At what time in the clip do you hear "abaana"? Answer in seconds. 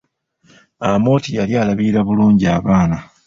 2.57-2.97